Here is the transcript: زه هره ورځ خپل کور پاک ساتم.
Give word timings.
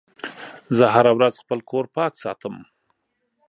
زه 0.75 0.85
هره 0.95 1.11
ورځ 1.17 1.33
خپل 1.43 1.59
کور 1.69 1.85
پاک 1.95 2.13
ساتم. 2.23 2.55